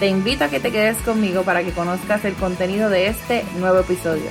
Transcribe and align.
Te 0.00 0.06
invito 0.06 0.44
a 0.44 0.48
que 0.48 0.60
te 0.60 0.72
quedes 0.72 0.96
conmigo 1.02 1.42
para 1.42 1.62
que 1.62 1.72
conozcas 1.72 2.24
el 2.24 2.32
contenido 2.32 2.88
de 2.88 3.08
este 3.08 3.44
nuevo 3.58 3.80
episodio. 3.80 4.30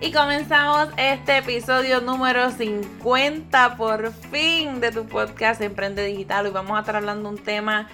Y 0.00 0.12
comenzamos 0.12 0.90
este 0.96 1.38
episodio 1.38 2.00
número 2.00 2.52
50 2.52 3.76
por 3.76 4.12
fin 4.12 4.78
de 4.78 4.92
tu 4.92 5.08
podcast 5.08 5.60
Emprende 5.60 6.06
Digital. 6.06 6.46
Hoy 6.46 6.52
vamos 6.52 6.76
a 6.76 6.80
estar 6.82 6.94
hablando 6.94 7.28
un 7.28 7.38
tema 7.38 7.88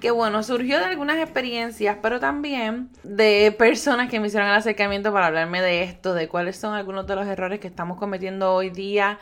que 0.00 0.10
bueno, 0.10 0.42
surgió 0.42 0.78
de 0.78 0.86
algunas 0.86 1.18
experiencias, 1.18 1.98
pero 2.00 2.18
también 2.18 2.88
de 3.02 3.54
personas 3.58 4.08
que 4.08 4.20
me 4.20 4.28
hicieron 4.28 4.48
el 4.48 4.54
acercamiento 4.54 5.12
para 5.12 5.26
hablarme 5.26 5.60
de 5.60 5.82
esto, 5.82 6.14
de 6.14 6.28
cuáles 6.28 6.56
son 6.56 6.72
algunos 6.72 7.06
de 7.06 7.14
los 7.14 7.26
errores 7.26 7.60
que 7.60 7.68
estamos 7.68 7.98
cometiendo 7.98 8.54
hoy 8.54 8.70
día 8.70 9.18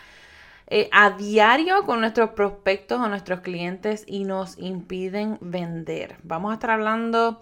eh, 0.69 0.89
a 0.93 1.11
diario 1.11 1.85
con 1.85 2.01
nuestros 2.01 2.31
prospectos 2.31 3.01
o 3.01 3.09
nuestros 3.09 3.41
clientes 3.41 4.05
y 4.07 4.25
nos 4.25 4.59
impiden 4.59 5.39
vender. 5.41 6.17
Vamos 6.25 6.51
a 6.51 6.55
estar 6.55 6.71
hablando, 6.71 7.41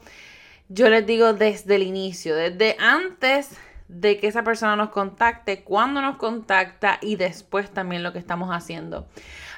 yo 0.68 0.90
les 0.90 1.06
digo 1.06 1.32
desde 1.32 1.76
el 1.76 1.82
inicio, 1.84 2.36
desde 2.36 2.76
antes 2.78 3.56
de 3.88 4.18
que 4.18 4.26
esa 4.26 4.44
persona 4.44 4.76
nos 4.76 4.90
contacte, 4.90 5.62
cuándo 5.62 6.02
nos 6.02 6.16
contacta 6.16 6.98
y 7.00 7.16
después 7.16 7.70
también 7.70 8.02
lo 8.02 8.12
que 8.12 8.18
estamos 8.18 8.50
haciendo. 8.50 9.06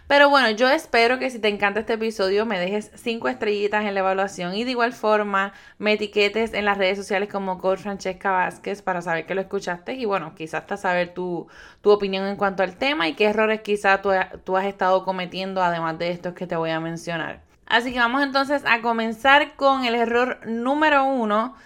Pero 0.07 0.31
bueno, 0.31 0.51
yo 0.51 0.69
espero 0.69 1.19
que 1.19 1.31
si 1.31 1.41
te 1.41 1.49
encanta 1.49 1.81
este 1.81 1.95
episodio 1.95 2.47
me 2.47 2.61
dejes 2.61 2.93
cinco 2.95 3.29
estrellitas 3.29 3.85
en 3.85 3.95
la 3.95 4.01
evaluación 4.01 4.55
y 4.55 4.63
de 4.63 4.71
igual 4.71 4.93
forma 4.93 5.53
me 5.79 5.95
etiquetes 5.95 6.55
en 6.55 6.65
las 6.65 6.79
redes 6.79 6.97
sociales 6.97 7.29
como 7.29 7.59
Coach 7.59 7.81
Francesca 7.81 8.31
Vázquez 8.31 8.83
para 8.83 9.03
saber 9.03 9.27
que 9.27 9.35
lo 9.35 9.41
escuchaste 9.41 9.95
y 9.95 10.05
bueno, 10.05 10.33
quizás 10.37 10.61
hasta 10.61 10.77
saber 10.77 11.13
tu, 11.13 11.49
tu 11.81 11.91
opinión 11.91 12.25
en 12.27 12.37
cuanto 12.37 12.63
al 12.63 12.77
tema 12.77 13.09
y 13.09 13.15
qué 13.15 13.25
errores 13.25 13.63
quizás 13.63 14.01
tú, 14.01 14.11
tú 14.45 14.57
has 14.57 14.67
estado 14.67 15.05
cometiendo 15.05 15.61
además 15.61 15.99
de 15.99 16.13
estos 16.13 16.35
que 16.35 16.47
te 16.47 16.55
voy 16.55 16.71
a 16.71 16.79
mencionar. 16.79 17.41
Así 17.67 17.93
que 17.93 17.99
vamos 17.99 18.23
entonces 18.23 18.63
a 18.65 18.81
comenzar 18.83 19.57
con 19.57 19.85
el 19.85 19.97
error 19.97 20.39
número 20.47 21.05
uno 21.05 21.57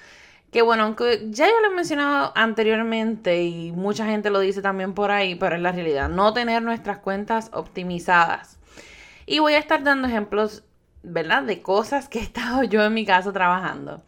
que 0.51 0.63
bueno, 0.63 0.85
aunque 0.85 1.29
ya 1.31 1.47
yo 1.47 1.61
lo 1.61 1.73
he 1.73 1.75
mencionado 1.75 2.33
anteriormente 2.35 3.45
y 3.45 3.73
mucha 3.73 4.07
gente 4.07 4.31
lo 4.31 4.41
dice 4.41 4.63
también 4.63 4.95
por 4.95 5.11
ahí, 5.11 5.37
pero 5.37 5.57
es 5.57 5.63
la 5.63 5.73
realidad, 5.73 6.09
no 6.09 6.33
tener 6.33 6.63
nuestras 6.63 6.99
cuentas 6.99 7.51
optimizadas. 7.53 8.59
Y 9.27 9.39
voy 9.39 9.55
a 9.55 9.59
estar 9.59 9.85
dando 9.85 10.09
ejemplos, 10.09 10.65
¿verdad? 11.03 11.45
De 11.45 11.63
cosas 11.63 12.09
que 12.09 12.19
he 12.19 12.23
estado 12.23 12.63
yo 12.65 12.85
en 12.85 12.95
mi 12.95 13.05
caso 13.07 13.33
trabajando. 13.33 14.03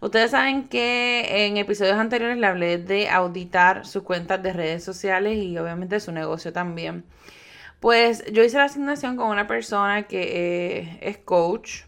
Ustedes 0.00 0.30
saben 0.30 0.68
que 0.68 1.46
en 1.46 1.56
episodios 1.56 1.96
anteriores 1.96 2.38
le 2.38 2.46
hablé 2.46 2.78
de 2.78 3.08
auditar 3.08 3.84
sus 3.84 4.04
cuentas 4.04 4.40
de 4.40 4.52
redes 4.52 4.84
sociales 4.84 5.36
y 5.38 5.58
obviamente 5.58 5.98
su 5.98 6.12
negocio 6.12 6.52
también. 6.52 7.04
Pues 7.80 8.24
yo 8.32 8.44
hice 8.44 8.58
la 8.58 8.64
asignación 8.64 9.16
con 9.16 9.28
una 9.28 9.48
persona 9.48 10.04
que 10.04 10.98
es 11.00 11.18
coach 11.18 11.82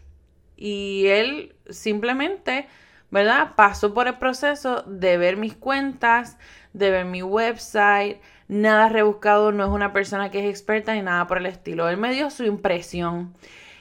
y 0.57 1.07
él 1.07 1.55
simplemente 1.69 2.67
¿verdad? 3.11 3.55
Paso 3.55 3.93
por 3.93 4.07
el 4.07 4.15
proceso 4.15 4.83
de 4.87 5.17
ver 5.17 5.37
mis 5.37 5.53
cuentas, 5.53 6.37
de 6.73 6.89
ver 6.89 7.05
mi 7.05 7.21
website, 7.21 8.17
nada 8.47 8.89
rebuscado, 8.89 9.51
no 9.51 9.63
es 9.63 9.69
una 9.69 9.93
persona 9.93 10.31
que 10.31 10.39
es 10.39 10.49
experta 10.49 10.93
ni 10.93 11.01
nada 11.01 11.27
por 11.27 11.37
el 11.37 11.45
estilo. 11.45 11.89
Él 11.89 11.97
me 11.97 12.13
dio 12.13 12.29
su 12.29 12.43
impresión. 12.45 13.33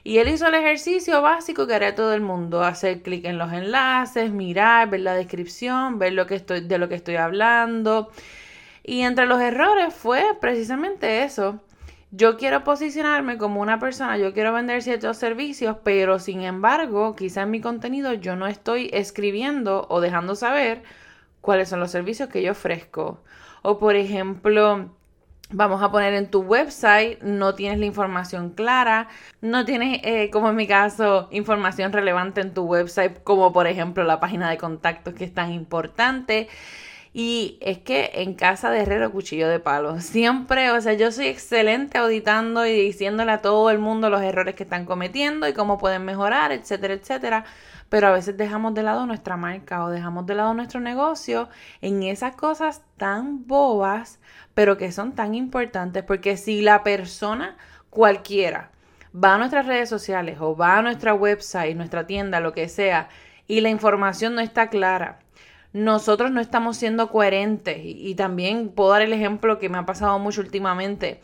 Y 0.03 0.19
él 0.19 0.29
hizo 0.29 0.47
el 0.47 0.55
ejercicio 0.55 1.21
básico 1.23 1.67
que 1.67 1.75
haría 1.75 1.95
todo 1.95 2.15
el 2.15 2.23
mundo, 2.23 2.63
hacer 2.65 3.03
clic 3.03 3.25
en 3.27 3.39
los 3.39 3.53
enlaces, 3.53 4.31
mirar, 4.31 4.89
ver 4.89 5.01
la 5.01 5.15
descripción, 5.15 5.99
ver 5.99 6.15
lo 6.15 6.27
que 6.27 6.37
estoy, 6.37 6.61
de 6.61 6.79
lo 6.79 6.89
que 6.89 6.95
estoy 6.95 7.17
hablando. 7.17 8.11
Y 8.83 9.03
entre 9.03 9.27
los 9.27 9.41
errores 9.41 9.95
fue 9.95 10.25
precisamente 10.41 11.23
eso, 11.23 11.61
yo 12.13 12.37
quiero 12.37 12.65
posicionarme 12.65 13.39
como 13.39 13.61
una 13.61 13.79
persona, 13.79 14.19
yo 14.19 14.33
quiero 14.33 14.53
vender 14.53 14.83
ciertos 14.83 15.17
servicios, 15.17 15.77
pero 15.85 16.19
sin 16.19 16.43
embargo, 16.43 17.15
quizá 17.15 17.43
en 17.43 17.51
mi 17.51 17.61
contenido 17.61 18.13
yo 18.15 18.37
no 18.37 18.47
estoy 18.47 18.91
escribiendo 18.93 19.87
o 19.89 20.01
dejando 20.01 20.35
saber 20.35 20.83
cuáles 21.41 21.69
son 21.69 21.81
los 21.81 21.91
servicios 21.91 22.29
que 22.29 22.43
yo 22.43 22.53
ofrezco. 22.53 23.23
O 23.63 23.79
por 23.79 23.95
ejemplo, 23.97 24.91
vamos 25.51 25.83
a 25.83 25.91
poner 25.91 26.15
en 26.15 26.31
tu 26.31 26.41
website, 26.43 27.21
no 27.23 27.55
tienes 27.55 27.79
la 27.79 27.87
información 27.87 28.51
clara, 28.51 29.09
no 29.41 29.65
tienes, 29.65 30.01
eh, 30.05 30.31
como 30.31 30.51
en 30.51 30.57
mi 30.57 30.67
caso, 30.67 31.29
información 31.31 31.93
relevante 31.93 32.41
en 32.41 32.55
tu 32.55 32.65
website, 32.65 33.23
como 33.23 33.53
por 33.53 33.67
ejemplo 33.67 34.05
la 34.05 34.21
página 34.21 34.51
de 34.51 34.59
contactos 34.59 35.15
que 35.15 35.25
es 35.25 35.35
tan 35.35 35.53
importante. 35.53 36.49
Y 37.13 37.59
es 37.61 37.79
que 37.79 38.11
en 38.15 38.35
casa 38.35 38.71
de 38.71 38.83
herrero 38.83 39.11
cuchillo 39.11 39.49
de 39.49 39.59
palo. 39.59 40.01
Siempre, 40.01 40.71
o 40.71 40.81
sea, 40.81 40.93
yo 40.93 41.11
soy 41.11 41.27
excelente 41.27 41.99
auditando 41.99 42.67
y 42.67 42.73
diciéndole 42.73 43.33
a 43.33 43.43
todo 43.43 43.71
el 43.71 43.79
mundo 43.79 44.11
los 44.11 44.23
errores 44.23 44.55
que 44.55 44.63
están 44.63 44.87
cometiendo 44.87 45.49
y 45.49 45.53
cómo 45.53 45.79
pueden 45.79 46.05
mejorar, 46.05 46.53
etcétera, 46.53 46.95
etcétera. 46.95 47.45
Pero 47.89 48.07
a 48.07 48.13
veces 48.13 48.37
dejamos 48.37 48.75
de 48.75 48.85
lado 48.85 49.07
nuestra 49.07 49.37
marca 49.37 49.85
o 49.85 49.91
dejamos 49.91 50.25
de 50.27 50.37
lado 50.37 50.55
nuestro 50.55 50.79
negocio 50.81 51.49
en 51.81 52.05
esas 52.05 52.37
cosas 52.37 52.83
tan 52.97 53.47
bobas, 53.49 54.21
pero 54.55 54.77
que 54.79 54.93
son 54.93 55.13
tan 55.13 55.35
importantes. 55.35 56.05
Porque 56.05 56.37
si 56.37 56.63
la 56.63 56.85
persona 56.85 57.57
cualquiera 57.91 58.71
va 59.13 59.35
a 59.35 59.39
nuestras 59.39 59.67
redes 59.67 59.89
sociales 59.89 60.39
o 60.41 60.57
va 60.57 60.79
a 60.79 60.83
nuestra 60.83 61.15
website, 61.15 61.77
nuestra 61.77 62.07
tienda, 62.07 62.39
lo 62.41 62.53
que 62.53 62.69
sea, 62.69 63.09
y 63.49 63.61
la 63.61 63.69
información 63.69 64.37
no 64.37 64.41
está 64.41 64.69
clara, 64.69 65.19
nosotros 65.73 66.31
no 66.31 66.41
estamos 66.41 66.77
siendo 66.77 67.09
coherentes. 67.11 67.79
Y, 67.83 68.15
también 68.15 68.71
puedo 68.71 68.91
dar 68.91 69.03
el 69.03 69.13
ejemplo 69.13 69.59
que 69.59 69.69
me 69.69 69.79
ha 69.79 69.87
pasado 69.87 70.19
mucho 70.19 70.41
últimamente. 70.41 71.21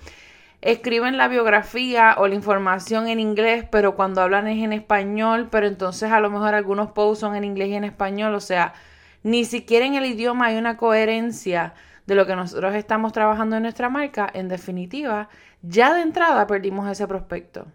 Escriben 0.63 1.17
la 1.17 1.29
biografía 1.29 2.15
o 2.19 2.29
la 2.29 2.35
información 2.35 3.09
en 3.09 3.21
inglés, 3.21 3.65
pero 3.71 3.95
cuando 3.97 4.23
hablan 4.23 4.47
es 4.49 4.63
en 4.63 4.73
español, 4.73 5.49
pero 5.51 5.67
entonces 5.67 6.11
a 6.13 6.21
lo 6.21 6.31
mejor 6.31 6.55
algunos 6.55 6.91
posts 6.93 7.21
son 7.21 7.37
en 7.37 7.45
inglés 7.45 7.69
y 7.69 7.75
en 7.75 7.85
español. 7.85 8.35
O 8.35 8.41
sea, 8.41 8.75
ni 9.23 9.45
siquiera 9.45 9.87
en 9.87 9.95
el 9.95 10.07
idioma 10.07 10.47
hay 10.47 10.57
una 10.57 10.77
coherencia 10.77 11.75
de 12.07 12.15
lo 12.15 12.27
que 12.27 12.37
nosotros 12.37 12.75
estamos 12.75 13.13
trabajando 13.13 13.57
en 13.57 13.63
nuestra 13.63 13.89
marca. 13.89 14.29
En 14.33 14.49
definitiva, 14.49 15.29
ya 15.63 15.95
de 15.95 16.03
entrada 16.03 16.47
perdimos 16.47 16.91
ese 16.91 17.07
prospecto 17.07 17.67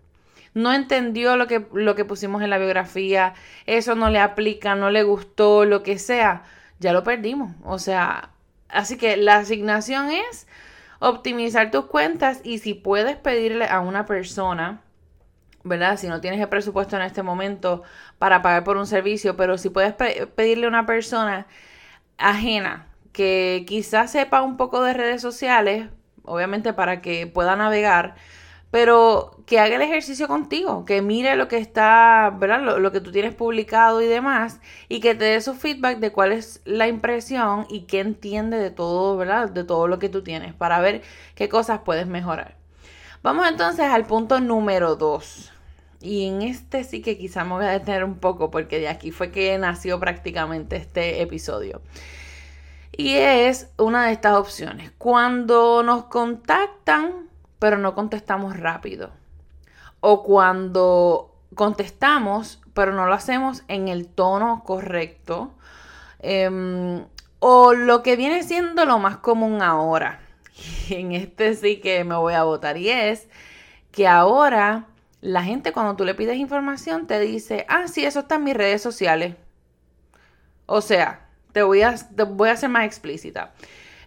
no 0.54 0.74
entendió 0.74 1.38
lo 1.38 1.48
que, 1.48 1.66
lo 1.74 1.96
que 1.96 2.04
pusimos 2.04 2.42
en 2.42 2.50
la 2.50 2.58
biografía, 2.58 3.34
eso 3.66 3.96
no 3.96 4.10
le 4.10 4.20
aplica, 4.20 4.76
no 4.76 4.90
le 4.90 5.04
gustó, 5.04 5.64
lo 5.64 5.82
que 5.82 5.98
sea 5.98 6.44
ya 6.82 6.92
lo 6.92 7.04
perdimos. 7.04 7.54
O 7.64 7.80
sea, 7.80 8.32
así 8.68 8.98
que 8.98 9.16
la 9.16 9.38
asignación 9.38 10.12
es 10.12 10.48
optimizar 11.00 11.72
tus 11.72 11.86
cuentas 11.86 12.42
y 12.44 12.58
si 12.58 12.74
puedes 12.74 13.16
pedirle 13.16 13.66
a 13.66 13.80
una 13.80 14.06
persona, 14.06 14.82
¿verdad? 15.64 15.98
Si 15.98 16.08
no 16.08 16.20
tienes 16.22 16.42
el 16.42 16.50
presupuesto 16.50 16.96
en 16.96 17.04
este 17.04 17.24
momento 17.24 17.84
para 18.20 18.42
pagar 18.42 18.64
por 18.64 18.78
un 18.78 18.88
servicio, 18.88 19.38
pero 19.38 19.58
si 19.58 19.70
puedes 19.70 19.94
pedirle 19.94 20.66
a 20.66 20.70
una 20.70 20.86
persona 20.86 21.48
ajena 22.18 22.88
que 23.14 23.64
quizás 23.68 24.12
sepa 24.12 24.42
un 24.42 24.58
poco 24.58 24.84
de 24.84 24.94
redes 24.94 25.22
sociales, 25.22 25.90
obviamente 26.24 26.74
para 26.74 27.02
que 27.02 27.28
pueda 27.28 27.56
navegar, 27.56 28.16
pero 28.72 29.36
que 29.46 29.60
haga 29.60 29.76
el 29.76 29.82
ejercicio 29.82 30.30
contigo, 30.30 30.86
que 30.86 31.02
mire 31.02 31.36
lo 31.36 31.50
que 31.50 31.58
está, 31.58 32.34
¿verdad? 32.40 32.80
Lo, 32.80 32.92
que 32.94 33.02
tú 33.02 33.12
tienes 33.12 33.36
publicado 33.36 34.02
y 34.02 34.08
demás, 34.08 34.62
y 34.88 35.02
que 35.02 35.14
te 35.14 35.26
dé 35.26 35.42
su 35.42 35.54
feedback 35.54 36.00
de 36.00 36.12
cuál 36.14 36.32
es 36.32 36.62
la 36.64 36.88
impresión 36.88 37.68
y 37.70 37.82
qué 37.82 38.00
entiende 38.00 38.58
de 38.58 38.72
todo, 38.72 39.18
¿verdad? 39.18 39.50
De 39.50 39.66
todo 39.66 39.88
lo 39.88 40.00
que 40.00 40.08
tú 40.08 40.24
tienes, 40.24 40.54
para 40.54 40.80
ver 40.80 41.02
qué 41.36 41.50
cosas 41.50 41.82
puedes 41.84 42.08
mejorar. 42.08 42.56
Vamos 43.22 43.48
entonces 43.48 43.86
al 43.86 44.06
punto 44.06 44.40
número 44.40 44.96
dos. 44.96 45.52
Y 46.00 46.28
en 46.28 46.42
este 46.42 46.84
sí 46.84 47.02
que 47.02 47.18
quizá 47.18 47.44
me 47.44 47.52
voy 47.52 47.66
a 47.66 47.70
detener 47.70 48.04
un 48.04 48.18
poco 48.18 48.50
porque 48.50 48.80
de 48.80 48.88
aquí 48.88 49.12
fue 49.12 49.32
que 49.32 49.56
nació 49.60 50.00
prácticamente 50.00 50.78
este 50.78 51.22
episodio. 51.22 51.82
Y 52.94 53.16
es 53.16 53.70
una 53.78 54.08
de 54.08 54.14
estas 54.14 54.34
opciones. 54.34 54.92
Cuando 54.98 55.84
nos 55.84 56.06
contactan 56.06 57.31
pero 57.62 57.78
no 57.78 57.94
contestamos 57.94 58.58
rápido. 58.58 59.12
O 60.00 60.24
cuando 60.24 61.38
contestamos, 61.54 62.60
pero 62.74 62.92
no 62.92 63.06
lo 63.06 63.14
hacemos 63.14 63.62
en 63.68 63.88
el 63.88 64.08
tono 64.08 64.64
correcto. 64.66 65.54
Em, 66.22 67.06
o 67.38 67.74
lo 67.76 68.02
que 68.02 68.16
viene 68.16 68.42
siendo 68.42 68.86
lo 68.86 68.98
más 68.98 69.18
común 69.18 69.62
ahora. 69.62 70.22
en 70.90 71.12
este 71.12 71.54
sí 71.54 71.80
que 71.80 72.04
me 72.04 72.16
voy 72.16 72.34
a 72.34 72.46
votar 72.46 72.78
y 72.78 72.90
es 72.90 73.28
que 73.92 74.08
ahora 74.08 74.88
la 75.22 75.44
gente 75.44 75.72
cuando 75.72 75.96
tú 75.96 76.04
le 76.04 76.16
pides 76.16 76.38
información 76.38 77.06
te 77.06 77.20
dice, 77.20 77.68
ah, 77.70 77.88
sí, 77.88 78.04
eso 78.04 78.22
está 78.22 78.36
en 78.36 78.44
mis 78.44 78.58
redes 78.58 78.82
sociales. 78.82 79.36
O 80.66 80.82
sea, 80.82 81.28
te 81.52 81.62
voy 81.62 81.84
a, 81.84 81.94
te 81.96 82.24
voy 82.24 82.50
a 82.50 82.58
ser 82.58 82.70
más 82.70 82.86
explícita. 82.86 83.54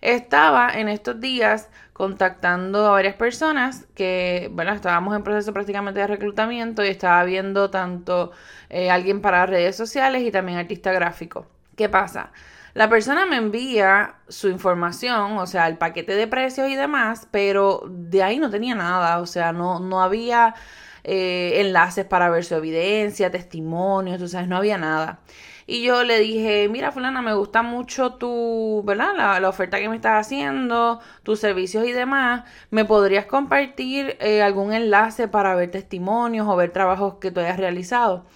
Estaba 0.00 0.70
en 0.74 0.88
estos 0.88 1.20
días 1.20 1.68
contactando 1.94 2.86
a 2.86 2.90
varias 2.90 3.14
personas 3.14 3.86
que, 3.94 4.50
bueno, 4.52 4.72
estábamos 4.72 5.16
en 5.16 5.22
proceso 5.22 5.52
prácticamente 5.54 6.00
de 6.00 6.08
reclutamiento 6.08 6.84
y 6.84 6.88
estaba 6.88 7.22
viendo 7.24 7.70
tanto 7.70 8.32
eh, 8.68 8.90
alguien 8.90 9.22
para 9.22 9.46
redes 9.46 9.76
sociales 9.76 10.22
y 10.22 10.32
también 10.32 10.58
artista 10.58 10.92
gráfico. 10.92 11.46
¿Qué 11.76 11.88
pasa? 11.88 12.32
La 12.74 12.88
persona 12.88 13.26
me 13.26 13.36
envía 13.36 14.16
su 14.28 14.48
información, 14.48 15.38
o 15.38 15.46
sea, 15.46 15.68
el 15.68 15.78
paquete 15.78 16.16
de 16.16 16.26
precios 16.26 16.68
y 16.68 16.74
demás, 16.74 17.28
pero 17.30 17.84
de 17.88 18.24
ahí 18.24 18.40
no 18.40 18.50
tenía 18.50 18.74
nada, 18.74 19.20
o 19.20 19.26
sea, 19.26 19.52
no, 19.52 19.78
no 19.78 20.02
había 20.02 20.56
eh, 21.04 21.60
enlaces 21.60 22.04
para 22.06 22.30
ver 22.30 22.44
su 22.44 22.54
evidencia, 22.54 23.30
testimonios, 23.30 24.18
tú 24.18 24.28
sabes, 24.28 24.48
no 24.48 24.56
había 24.56 24.78
nada. 24.78 25.20
Y 25.66 25.82
yo 25.82 26.04
le 26.04 26.18
dije, 26.18 26.68
mira 26.68 26.92
fulana, 26.92 27.22
me 27.22 27.34
gusta 27.34 27.62
mucho 27.62 28.14
tu, 28.14 28.82
¿verdad? 28.84 29.40
La, 29.40 29.48
oferta 29.48 29.78
que 29.78 29.88
me 29.88 29.96
estás 29.96 30.26
haciendo, 30.26 31.00
tus 31.22 31.40
servicios 31.40 31.86
y 31.86 31.92
demás. 31.92 32.44
¿Me 32.70 32.84
podrías 32.84 33.26
compartir 33.26 34.16
eh, 34.20 34.42
algún 34.42 34.72
enlace 34.74 35.28
para 35.28 35.54
ver 35.54 35.70
testimonios 35.70 36.46
o 36.48 36.56
ver 36.56 36.70
trabajos 36.72 37.14
que 37.14 37.30
tú 37.30 37.40
hayas 37.40 37.56
realizado? 37.58 38.26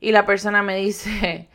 Y 0.00 0.12
la 0.12 0.26
persona 0.26 0.62
me 0.62 0.76
dice, 0.76 1.48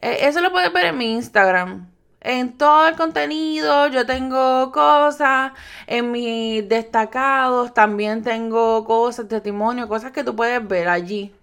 e, 0.00 0.26
eso 0.26 0.40
lo 0.40 0.52
puedes 0.52 0.72
ver 0.72 0.86
en 0.86 0.98
mi 0.98 1.14
Instagram. 1.14 1.88
En 2.20 2.58
todo 2.58 2.86
el 2.88 2.96
contenido 2.96 3.86
yo 3.88 4.04
tengo 4.06 4.70
cosas, 4.72 5.52
en 5.86 6.10
mis 6.12 6.68
destacados 6.68 7.72
también 7.72 8.22
tengo 8.22 8.84
cosas, 8.84 9.28
testimonios, 9.28 9.88
cosas 9.88 10.12
que 10.12 10.24
tú 10.24 10.36
puedes 10.36 10.66
ver 10.66 10.88
allí. 10.88 11.34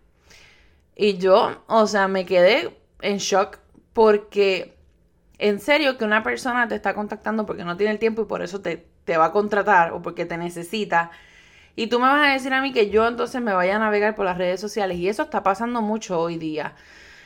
Y 0.95 1.18
yo, 1.18 1.63
o 1.68 1.88
sea, 1.88 2.07
me 2.07 2.25
quedé 2.25 2.75
en 3.01 3.18
shock 3.18 3.59
porque 3.94 4.75
en 5.39 5.59
serio 5.59 5.97
que 5.97 6.06
una 6.06 6.24
persona 6.24 6.68
te 6.68 6.75
está 6.75 6.94
contactando 6.94 7.45
porque 7.45 7.63
no 7.63 7.77
tiene 7.77 7.94
el 7.94 8.00
tiempo 8.00 8.24
y 8.24 8.25
por 8.25 8.41
eso 8.41 8.62
te, 8.62 8.88
te 9.06 9.18
va 9.18 9.25
a 9.25 9.31
contratar 9.31 9.94
o 9.94 10.01
porque 10.01 10.25
te 10.25 10.38
necesita. 10.38 11.12
Y 11.75 11.88
tú 11.88 12.00
me 12.00 12.07
vas 12.07 12.27
a 12.27 12.33
decir 12.33 12.53
a 12.53 12.62
mí 12.62 12.74
que 12.74 12.89
yo 12.89 13.07
entonces 13.07 13.41
me 13.41 13.53
vaya 13.53 13.75
a 13.75 13.79
navegar 13.79 14.15
por 14.15 14.25
las 14.25 14.38
redes 14.38 14.59
sociales. 14.59 14.97
Y 14.97 15.09
eso 15.09 15.24
está 15.24 15.44
pasando 15.44 15.81
mucho 15.81 16.19
hoy 16.19 16.38
día. 16.38 16.74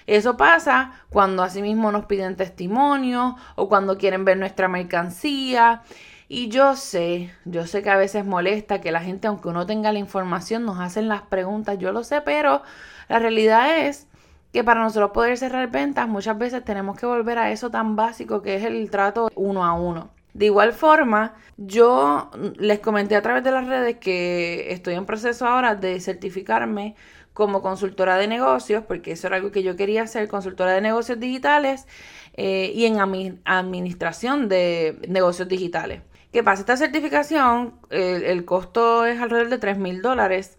Eso 0.08 0.38
pasa 0.38 0.92
cuando 1.10 1.44
asimismo 1.44 1.92
nos 1.92 2.06
piden 2.06 2.36
testimonio 2.36 3.36
o 3.56 3.68
cuando 3.70 3.98
quieren 3.98 4.26
ver 4.26 4.38
nuestra 4.38 4.68
mercancía. 4.68 5.82
Y 6.28 6.48
yo 6.48 6.76
sé, 6.76 7.32
yo 7.46 7.68
sé 7.68 7.84
que 7.84 7.90
a 7.90 7.98
veces 7.98 8.26
molesta 8.26 8.80
que 8.80 8.92
la 8.92 9.02
gente, 9.02 9.28
aunque 9.28 9.50
uno 9.50 9.66
tenga 9.66 9.92
la 9.92 10.00
información, 10.00 10.66
nos 10.66 10.80
hacen 10.80 11.10
las 11.10 11.24
preguntas. 11.24 11.78
Yo 11.78 11.92
lo 11.92 12.04
sé, 12.04 12.22
pero 12.22 12.62
la 13.10 13.20
realidad 13.20 13.80
es 13.80 14.08
que 14.54 14.64
para 14.64 14.82
nosotros 14.82 15.12
poder 15.12 15.38
cerrar 15.38 15.70
ventas 15.72 16.08
muchas 16.08 16.38
veces 16.38 16.64
tenemos 16.64 16.98
que 16.98 17.06
volver 17.06 17.38
a 17.38 17.52
eso 17.52 17.70
tan 17.70 17.96
básico 17.96 18.42
que 18.42 18.56
es 18.56 18.64
el 18.64 18.90
trato 18.90 19.30
uno 19.36 19.66
a 19.66 19.74
uno. 19.74 20.12
De 20.34 20.46
igual 20.46 20.72
forma, 20.72 21.34
yo 21.58 22.32
les 22.58 22.80
comenté 22.80 23.18
a 23.18 23.22
través 23.22 23.44
de 23.44 23.52
las 23.52 23.68
redes 23.68 23.98
que 23.98 24.72
estoy 24.72 24.94
en 24.94 25.06
proceso 25.06 25.46
ahora 25.46 25.76
de 25.76 26.00
certificarme 26.00 26.96
como 27.34 27.62
consultora 27.62 28.18
de 28.18 28.28
negocios, 28.28 28.84
porque 28.88 29.14
eso 29.14 29.28
era 29.28 29.38
algo 29.38 29.52
que 29.52 29.64
yo 29.64 29.76
quería 29.76 30.04
hacer, 30.04 30.28
consultora 30.28 30.74
de 30.74 30.82
negocios 30.82 31.20
digitales 31.20 31.88
eh, 32.34 32.72
y 32.76 32.86
en 32.86 33.00
administración 33.46 34.50
de 34.50 35.00
negocios 35.08 35.48
digitales. 35.48 36.02
¿Qué 36.32 36.44
pasa? 36.44 36.62
Esta 36.62 36.78
certificación, 36.78 37.74
el 37.90 38.46
costo 38.46 39.06
es 39.06 39.20
alrededor 39.20 39.50
de 39.50 39.58
3 39.58 39.78
mil 39.78 40.02
dólares. 40.02 40.58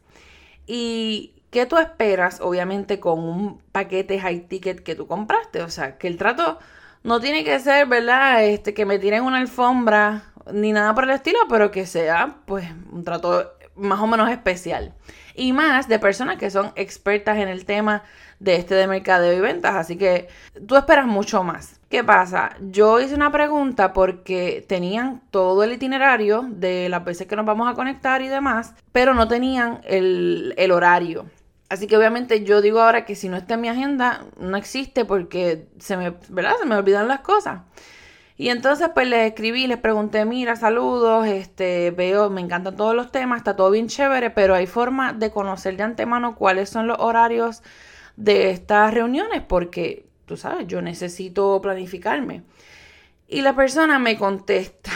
¿Y 0.67 1.33
qué 1.51 1.67
tú 1.67 1.79
esperas, 1.79 2.41
obviamente, 2.41 3.01
con 3.01 3.21
un 3.21 3.59
paquete 3.73 4.19
high 4.21 4.49
ticket 4.49 4.81
que 4.81 4.95
tú 4.95 5.07
compraste? 5.07 5.63
O 5.63 5.71
sea, 5.71 5.99
que 5.99 6.09
el 6.09 6.17
trato 6.19 6.59
no 7.05 7.21
tiene 7.21 7.45
que 7.45 7.59
ser, 7.61 7.87
¿verdad? 7.87 8.45
Este, 8.45 8.75
que 8.75 8.87
me 8.87 8.99
tiren 8.99 9.25
una 9.25 9.39
alfombra 9.39 10.25
ni 10.53 10.73
nada 10.73 10.95
por 10.95 11.05
el 11.05 11.11
estilo, 11.11 11.39
pero 11.49 11.71
que 11.71 11.87
sea, 11.87 12.37
pues, 12.47 12.67
un 12.91 13.05
trato 13.05 13.53
más 13.77 14.01
o 14.01 14.07
menos 14.07 14.31
especial. 14.31 14.95
Y 15.35 15.53
más 15.53 15.89
de 15.89 15.99
personas 15.99 16.37
que 16.37 16.51
son 16.51 16.73
expertas 16.77 17.39
en 17.39 17.49
el 17.49 17.65
tema 17.65 18.03
de 18.39 18.57
este 18.57 18.75
de 18.75 18.87
mercadeo 18.87 19.33
y 19.33 19.41
ventas. 19.41 19.75
Así 19.75 19.97
que 19.97 20.29
tú 20.67 20.77
esperas 20.77 21.07
mucho 21.07 21.43
más. 21.43 21.81
¿Qué 21.89 22.03
pasa? 22.03 22.57
Yo 22.61 23.01
hice 23.01 23.15
una 23.15 23.31
pregunta 23.31 23.93
porque 23.93 24.65
tenían 24.69 25.23
todo 25.31 25.63
el 25.63 25.73
itinerario 25.73 26.47
de 26.49 26.89
las 26.89 27.05
veces 27.05 27.27
que 27.27 27.37
nos 27.37 27.47
vamos 27.47 27.71
a 27.71 27.75
conectar 27.75 28.23
y 28.23 28.29
demás, 28.29 28.75
pero 28.93 29.15
no 29.15 29.29
tenían 29.29 29.81
el, 29.85 30.55
el 30.57 30.71
horario. 30.73 31.27
Así 31.69 31.87
que 31.87 31.97
obviamente 31.97 32.45
yo 32.45 32.61
digo 32.61 32.83
ahora 32.83 33.07
que 33.07 33.15
si 33.15 33.31
no 33.31 33.37
está 33.39 33.55
en 33.55 33.63
mi 33.63 33.69
agenda, 33.69 34.27
no 34.39 34.59
existe 34.59 35.07
porque 35.07 35.69
se 35.79 35.97
me, 35.97 36.13
¿verdad? 36.29 36.53
Se 36.61 36.67
me 36.67 36.77
olvidan 36.77 37.09
las 37.09 37.21
cosas. 37.21 37.63
Y 38.43 38.49
entonces 38.49 38.89
pues 38.93 39.07
les 39.07 39.29
escribí, 39.29 39.69
les 39.69 39.79
pregunté, 39.79 40.25
mira, 40.25 40.57
saludos, 40.57 41.29
este, 41.29 41.93
veo, 41.93 42.29
me 42.29 42.41
encantan 42.41 42.75
todos 42.75 42.93
los 42.93 43.13
temas, 43.13 43.39
está 43.39 43.55
todo 43.55 43.71
bien 43.71 43.87
chévere, 43.87 44.31
pero 44.31 44.57
hay 44.57 44.67
forma 44.67 45.13
de 45.13 45.31
conocer 45.31 45.77
de 45.77 45.85
antemano 45.85 46.35
cuáles 46.35 46.69
son 46.69 46.89
los 46.89 46.99
horarios 46.99 47.63
de 48.17 48.51
estas 48.51 48.93
reuniones, 48.93 49.43
porque 49.43 50.07
tú 50.27 50.37
sabes, 50.37 50.67
yo 50.67 50.83
necesito 50.83 51.61
planificarme. 51.63 52.43
Y 53.29 53.43
la 53.43 53.55
persona 53.55 54.01
me 54.01 54.19
contesta, 54.19 54.91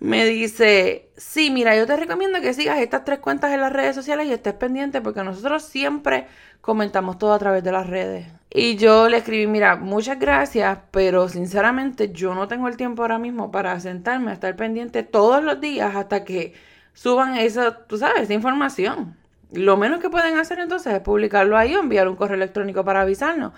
me 0.00 0.24
dice, 0.24 1.10
sí, 1.16 1.50
mira, 1.50 1.76
yo 1.76 1.86
te 1.86 1.96
recomiendo 1.96 2.40
que 2.40 2.54
sigas 2.54 2.78
estas 2.78 3.04
tres 3.04 3.18
cuentas 3.18 3.52
en 3.52 3.60
las 3.60 3.72
redes 3.72 3.96
sociales 3.96 4.26
y 4.28 4.32
estés 4.32 4.54
pendiente 4.54 5.00
porque 5.00 5.24
nosotros 5.24 5.64
siempre 5.64 6.26
comentamos 6.60 7.18
todo 7.18 7.32
a 7.32 7.38
través 7.38 7.64
de 7.64 7.72
las 7.72 7.86
redes. 7.86 8.26
Y 8.50 8.76
yo 8.76 9.08
le 9.08 9.18
escribí, 9.18 9.46
mira, 9.46 9.76
muchas 9.76 10.18
gracias, 10.18 10.78
pero 10.90 11.28
sinceramente 11.28 12.12
yo 12.12 12.34
no 12.34 12.48
tengo 12.48 12.68
el 12.68 12.76
tiempo 12.76 13.02
ahora 13.02 13.18
mismo 13.18 13.50
para 13.50 13.78
sentarme 13.80 14.30
a 14.30 14.34
estar 14.34 14.54
pendiente 14.56 15.02
todos 15.02 15.42
los 15.42 15.60
días 15.60 15.94
hasta 15.96 16.24
que 16.24 16.54
suban 16.94 17.36
esa, 17.36 17.86
tú 17.86 17.98
sabes, 17.98 18.22
esa 18.22 18.34
información. 18.34 19.16
Lo 19.52 19.76
menos 19.76 20.00
que 20.00 20.10
pueden 20.10 20.36
hacer 20.38 20.58
entonces 20.60 20.94
es 20.94 21.00
publicarlo 21.00 21.56
ahí 21.56 21.74
o 21.74 21.80
enviar 21.80 22.08
un 22.08 22.16
correo 22.16 22.36
electrónico 22.36 22.84
para 22.84 23.02
avisarnos. 23.02 23.52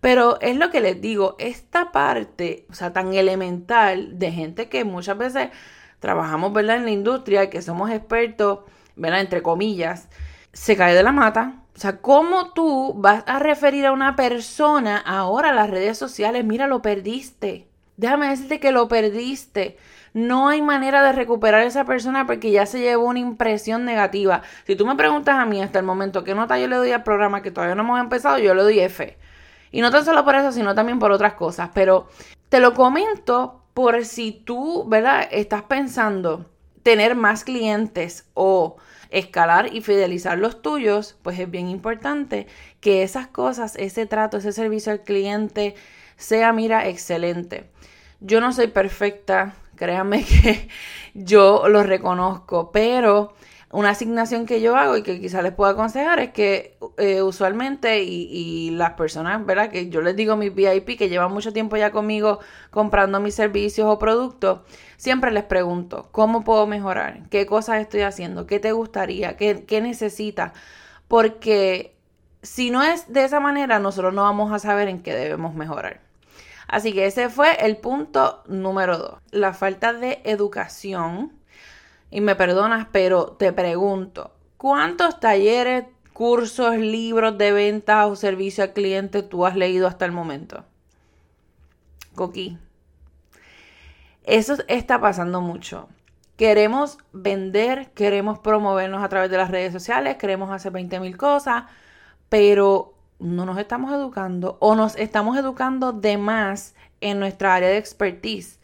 Pero 0.00 0.40
es 0.40 0.56
lo 0.56 0.70
que 0.70 0.80
les 0.80 1.00
digo, 1.00 1.36
esta 1.38 1.92
parte, 1.92 2.66
o 2.70 2.74
sea, 2.74 2.92
tan 2.92 3.12
elemental 3.14 4.18
de 4.18 4.32
gente 4.32 4.68
que 4.68 4.84
muchas 4.84 5.18
veces 5.18 5.50
trabajamos, 5.98 6.52
¿verdad? 6.52 6.76
En 6.76 6.84
la 6.84 6.90
industria, 6.90 7.44
y 7.44 7.50
que 7.50 7.62
somos 7.62 7.90
expertos, 7.90 8.60
¿verdad? 8.96 9.20
Entre 9.20 9.42
comillas, 9.42 10.08
se 10.52 10.76
cae 10.76 10.94
de 10.94 11.02
la 11.02 11.12
mata. 11.12 11.62
O 11.76 11.78
sea, 11.78 11.98
¿cómo 11.98 12.52
tú 12.52 12.94
vas 12.96 13.24
a 13.26 13.38
referir 13.38 13.86
a 13.86 13.92
una 13.92 14.16
persona 14.16 14.98
ahora 14.98 15.50
a 15.50 15.54
las 15.54 15.70
redes 15.70 15.98
sociales? 15.98 16.44
Mira, 16.44 16.66
lo 16.66 16.82
perdiste. 16.82 17.68
Déjame 17.96 18.28
decirte 18.28 18.60
que 18.60 18.72
lo 18.72 18.88
perdiste. 18.88 19.76
No 20.12 20.48
hay 20.48 20.62
manera 20.62 21.02
de 21.02 21.12
recuperar 21.12 21.60
a 21.60 21.66
esa 21.66 21.84
persona 21.84 22.26
porque 22.26 22.50
ya 22.50 22.66
se 22.66 22.80
llevó 22.80 23.04
una 23.04 23.20
impresión 23.20 23.84
negativa. 23.84 24.42
Si 24.66 24.74
tú 24.74 24.86
me 24.86 24.96
preguntas 24.96 25.36
a 25.36 25.46
mí 25.46 25.62
hasta 25.62 25.78
el 25.78 25.84
momento 25.84 26.24
qué 26.24 26.34
nota 26.34 26.58
yo 26.58 26.66
le 26.66 26.76
doy 26.76 26.92
al 26.92 27.04
programa 27.04 27.42
que 27.42 27.50
todavía 27.50 27.76
no 27.76 27.82
hemos 27.82 28.00
empezado, 28.00 28.38
yo 28.38 28.54
le 28.54 28.62
doy 28.62 28.80
F. 28.80 29.16
Y 29.70 29.80
no 29.80 29.90
tan 29.90 30.04
solo 30.04 30.24
por 30.24 30.34
eso, 30.34 30.52
sino 30.52 30.74
también 30.74 30.98
por 30.98 31.12
otras 31.12 31.34
cosas. 31.34 31.70
Pero 31.74 32.08
te 32.48 32.60
lo 32.60 32.74
comento 32.74 33.62
por 33.74 34.04
si 34.04 34.32
tú, 34.32 34.84
¿verdad? 34.88 35.28
Estás 35.30 35.62
pensando 35.62 36.46
tener 36.82 37.14
más 37.14 37.44
clientes 37.44 38.26
o 38.34 38.76
escalar 39.10 39.74
y 39.74 39.80
fidelizar 39.80 40.38
los 40.38 40.62
tuyos, 40.62 41.16
pues 41.22 41.38
es 41.38 41.50
bien 41.50 41.68
importante 41.68 42.46
que 42.80 43.02
esas 43.02 43.26
cosas, 43.26 43.76
ese 43.76 44.06
trato, 44.06 44.36
ese 44.38 44.52
servicio 44.52 44.92
al 44.92 45.02
cliente 45.02 45.74
sea, 46.16 46.52
mira, 46.52 46.88
excelente. 46.88 47.70
Yo 48.20 48.40
no 48.40 48.52
soy 48.52 48.68
perfecta, 48.68 49.54
créanme 49.76 50.24
que 50.42 50.68
yo 51.14 51.68
lo 51.68 51.82
reconozco, 51.82 52.70
pero 52.70 53.34
una 53.72 53.90
asignación 53.90 54.46
que 54.46 54.60
yo 54.60 54.76
hago 54.76 54.96
y 54.96 55.02
que 55.02 55.20
quizás 55.20 55.44
les 55.44 55.52
puedo 55.52 55.70
aconsejar 55.70 56.18
es 56.18 56.32
que 56.32 56.76
eh, 56.98 57.22
usualmente 57.22 58.02
y, 58.02 58.70
las 58.70 58.92
personas, 58.94 59.44
¿verdad? 59.46 59.70
Que 59.70 59.88
yo 59.88 60.00
les 60.00 60.16
digo 60.16 60.36
mis 60.36 60.52
VIP 60.54 60.98
que 60.98 61.08
llevan 61.08 61.32
mucho 61.32 61.52
tiempo 61.52 61.76
ya 61.76 61.92
conmigo 61.92 62.40
comprando 62.70 63.20
mis 63.20 63.34
servicios 63.34 63.86
o 63.88 63.98
productos, 63.98 64.60
siempre 64.96 65.30
les 65.30 65.44
pregunto, 65.44 66.08
¿cómo 66.10 66.42
puedo 66.42 66.66
mejorar? 66.66 67.28
¿Qué 67.30 67.46
cosas 67.46 67.80
estoy 67.80 68.00
haciendo? 68.02 68.46
¿Qué 68.46 68.58
te 68.58 68.72
gustaría? 68.72 69.36
¿Qué, 69.36 69.64
qué 69.64 69.80
necesitas? 69.80 70.52
Porque 71.06 71.94
si 72.42 72.70
no 72.70 72.82
es 72.82 73.12
de 73.12 73.24
esa 73.24 73.38
manera, 73.38 73.78
nosotros 73.78 74.12
no 74.14 74.22
vamos 74.22 74.52
a 74.52 74.58
saber 74.58 74.88
en 74.88 75.00
qué 75.02 75.14
debemos 75.14 75.54
mejorar. 75.54 76.00
Así 76.66 76.92
que 76.92 77.06
ese 77.06 77.28
fue 77.28 77.64
el 77.64 77.76
punto 77.76 78.42
número 78.46 78.98
dos, 78.98 79.18
la 79.30 79.52
falta 79.52 79.92
de 79.92 80.20
educación 80.24 81.39
y 82.10 82.20
me 82.20 82.34
perdonas, 82.34 82.88
pero 82.90 83.26
te 83.26 83.52
pregunto, 83.52 84.32
¿cuántos 84.56 85.20
talleres, 85.20 85.84
cursos, 86.12 86.76
libros 86.76 87.38
de 87.38 87.52
venta 87.52 88.06
o 88.06 88.16
servicio 88.16 88.64
al 88.64 88.72
cliente 88.72 89.22
tú 89.22 89.46
has 89.46 89.56
leído 89.56 89.86
hasta 89.86 90.04
el 90.04 90.12
momento? 90.12 90.64
Coqui. 92.14 92.58
Eso 94.24 94.56
está 94.68 95.00
pasando 95.00 95.40
mucho. 95.40 95.88
queremos 96.36 96.98
vender, 97.12 97.90
queremos 97.90 98.38
promovernos 98.38 99.02
a 99.02 99.08
través 99.10 99.30
de 99.30 99.36
las 99.36 99.50
redes 99.50 99.72
sociales, 99.74 100.16
queremos 100.16 100.50
hacer 100.50 100.72
20 100.72 100.98
mil 101.00 101.16
cosas, 101.18 101.64
pero 102.30 102.94
no 103.18 103.44
nos 103.44 103.58
estamos 103.58 103.92
educando 103.92 104.56
o 104.60 104.74
nos 104.74 104.96
estamos 104.96 105.36
educando 105.36 105.92
de 105.92 106.16
más 106.16 106.74
en 107.02 107.20
nuestra 107.20 107.54
área 107.54 107.68
de 107.68 107.76
expertise. 107.76 108.58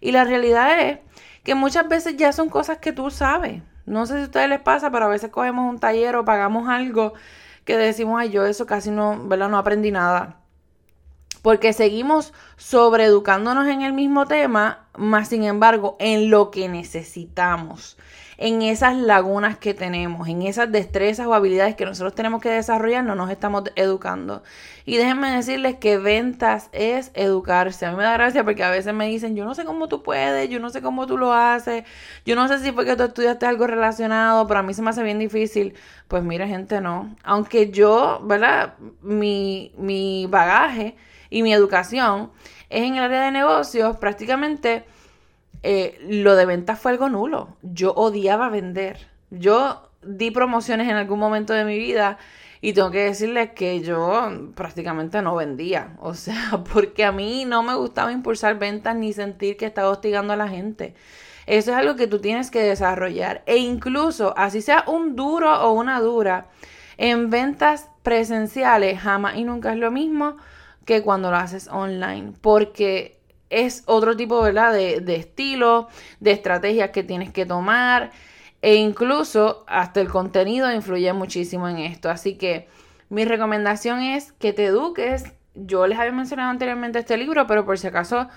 Y 0.00 0.10
la 0.10 0.24
realidad 0.24 0.80
es 0.80 0.98
que 1.42 1.54
muchas 1.54 1.88
veces 1.88 2.16
ya 2.16 2.32
son 2.32 2.48
cosas 2.48 2.78
que 2.78 2.92
tú 2.92 3.10
sabes. 3.10 3.62
No 3.86 4.06
sé 4.06 4.14
si 4.14 4.20
a 4.20 4.24
ustedes 4.24 4.48
les 4.48 4.60
pasa, 4.60 4.90
pero 4.90 5.06
a 5.06 5.08
veces 5.08 5.30
cogemos 5.30 5.68
un 5.68 5.78
taller 5.78 6.16
o 6.16 6.24
pagamos 6.24 6.68
algo 6.68 7.14
que 7.64 7.76
decimos, 7.76 8.20
ay, 8.20 8.30
yo 8.30 8.46
eso 8.46 8.66
casi 8.66 8.90
no, 8.90 9.28
¿verdad? 9.28 9.48
No 9.48 9.58
aprendí 9.58 9.90
nada. 9.90 10.36
Porque 11.42 11.72
seguimos 11.72 12.32
sobreeducándonos 12.56 13.66
en 13.66 13.82
el 13.82 13.92
mismo 13.92 14.26
tema, 14.26 14.81
más 14.96 15.28
sin 15.28 15.44
embargo, 15.44 15.96
en 15.98 16.30
lo 16.30 16.50
que 16.50 16.68
necesitamos 16.68 17.96
en 18.42 18.60
esas 18.62 18.96
lagunas 18.96 19.56
que 19.56 19.72
tenemos, 19.72 20.26
en 20.26 20.42
esas 20.42 20.72
destrezas 20.72 21.28
o 21.28 21.34
habilidades 21.34 21.76
que 21.76 21.84
nosotros 21.84 22.12
tenemos 22.12 22.42
que 22.42 22.48
desarrollar, 22.48 23.04
no 23.04 23.14
nos 23.14 23.30
estamos 23.30 23.62
educando. 23.76 24.42
Y 24.84 24.96
déjenme 24.96 25.30
decirles 25.30 25.76
que 25.76 25.96
ventas 25.96 26.68
es 26.72 27.12
educarse. 27.14 27.86
A 27.86 27.92
mí 27.92 27.96
me 27.96 28.02
da 28.02 28.14
gracia 28.14 28.42
porque 28.42 28.64
a 28.64 28.70
veces 28.70 28.92
me 28.94 29.06
dicen, 29.06 29.36
yo 29.36 29.44
no 29.44 29.54
sé 29.54 29.64
cómo 29.64 29.86
tú 29.86 30.02
puedes, 30.02 30.48
yo 30.48 30.58
no 30.58 30.70
sé 30.70 30.82
cómo 30.82 31.06
tú 31.06 31.18
lo 31.18 31.32
haces, 31.32 31.84
yo 32.26 32.34
no 32.34 32.48
sé 32.48 32.58
si 32.58 32.72
fue 32.72 32.84
que 32.84 32.96
tú 32.96 33.04
estudiaste 33.04 33.46
algo 33.46 33.68
relacionado, 33.68 34.44
pero 34.48 34.58
a 34.58 34.62
mí 34.64 34.74
se 34.74 34.82
me 34.82 34.90
hace 34.90 35.04
bien 35.04 35.20
difícil. 35.20 35.74
Pues 36.08 36.24
mira, 36.24 36.48
gente, 36.48 36.80
no. 36.80 37.14
Aunque 37.22 37.70
yo, 37.70 38.20
¿verdad? 38.24 38.74
Mi, 39.02 39.72
mi 39.78 40.26
bagaje 40.26 40.96
y 41.30 41.44
mi 41.44 41.52
educación 41.52 42.32
es 42.72 42.84
en 42.84 42.96
el 42.96 43.02
área 43.02 43.24
de 43.24 43.30
negocios, 43.30 43.98
prácticamente 43.98 44.84
eh, 45.62 45.98
lo 46.08 46.34
de 46.34 46.46
ventas 46.46 46.80
fue 46.80 46.90
algo 46.90 47.08
nulo. 47.08 47.56
Yo 47.62 47.92
odiaba 47.92 48.48
vender. 48.48 49.08
Yo 49.30 49.90
di 50.02 50.30
promociones 50.30 50.88
en 50.88 50.96
algún 50.96 51.18
momento 51.18 51.52
de 51.52 51.64
mi 51.64 51.78
vida 51.78 52.18
y 52.62 52.72
tengo 52.72 52.90
que 52.90 53.04
decirles 53.04 53.50
que 53.50 53.82
yo 53.82 54.50
prácticamente 54.54 55.20
no 55.20 55.36
vendía. 55.36 55.96
O 56.00 56.14
sea, 56.14 56.62
porque 56.72 57.04
a 57.04 57.12
mí 57.12 57.44
no 57.44 57.62
me 57.62 57.74
gustaba 57.74 58.10
impulsar 58.10 58.58
ventas 58.58 58.96
ni 58.96 59.12
sentir 59.12 59.56
que 59.56 59.66
estaba 59.66 59.90
hostigando 59.90 60.32
a 60.32 60.36
la 60.36 60.48
gente. 60.48 60.94
Eso 61.46 61.72
es 61.72 61.76
algo 61.76 61.96
que 61.96 62.06
tú 62.06 62.20
tienes 62.20 62.50
que 62.50 62.62
desarrollar. 62.62 63.42
E 63.46 63.58
incluso, 63.58 64.32
así 64.38 64.62
sea 64.62 64.84
un 64.86 65.14
duro 65.16 65.52
o 65.62 65.72
una 65.72 66.00
dura, 66.00 66.46
en 66.96 67.30
ventas 67.30 67.90
presenciales 68.02 69.00
jamás 69.00 69.36
y 69.36 69.44
nunca 69.44 69.72
es 69.72 69.78
lo 69.78 69.90
mismo 69.90 70.36
que 70.84 71.02
cuando 71.02 71.30
lo 71.30 71.36
haces 71.36 71.68
online. 71.68 72.32
Porque 72.40 73.18
es 73.50 73.82
otro 73.86 74.16
tipo, 74.16 74.40
¿verdad? 74.40 74.72
De, 74.72 75.00
de 75.00 75.16
estilo, 75.16 75.88
de 76.20 76.32
estrategias 76.32 76.90
que 76.90 77.02
tienes 77.02 77.30
que 77.32 77.46
tomar 77.46 78.10
e 78.62 78.76
incluso 78.76 79.64
hasta 79.66 80.00
el 80.00 80.08
contenido 80.08 80.72
influye 80.72 81.12
muchísimo 81.12 81.68
en 81.68 81.78
esto. 81.78 82.08
Así 82.08 82.36
que 82.36 82.68
mi 83.10 83.24
recomendación 83.24 84.00
es 84.00 84.32
que 84.32 84.52
te 84.52 84.66
eduques. 84.66 85.24
Yo 85.54 85.86
les 85.86 85.98
había 85.98 86.12
mencionado 86.12 86.50
anteriormente 86.50 87.00
este 87.00 87.16
libro, 87.18 87.46
pero 87.46 87.66
por 87.66 87.76
si 87.78 87.88
acaso 87.88 88.28